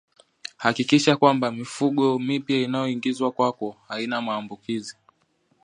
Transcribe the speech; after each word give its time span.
Hakikisha 0.57 1.15
kwamba 1.17 1.51
mifugo 1.51 2.19
mipya 2.19 2.57
inayoingizwa 2.61 3.31
kwako 3.31 3.77
haina 3.87 4.21
maambukizi 4.21 4.95